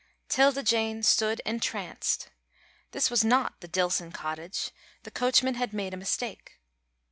'Tilda 0.29 0.63
Jane 0.63 1.03
stood 1.03 1.43
entranced. 1.45 2.29
This 2.89 3.11
was 3.11 3.23
not 3.23 3.61
the 3.61 3.67
Dillson 3.67 4.11
cottage, 4.11 4.71
the 5.03 5.11
coachman 5.11 5.53
had 5.53 5.73
made 5.73 5.93
a 5.93 5.95
mistake. 5.97 6.57